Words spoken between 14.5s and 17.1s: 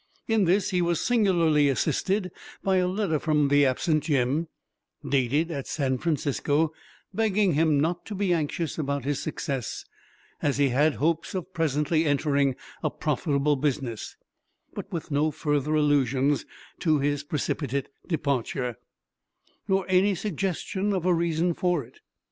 but with no further allusions to